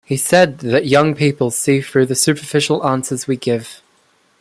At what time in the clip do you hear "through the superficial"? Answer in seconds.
1.79-2.83